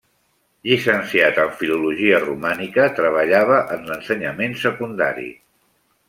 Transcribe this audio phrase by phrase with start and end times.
[0.67, 5.27] Llicenciat en Filologia Romànica, treballava en l'ensenyament secundari.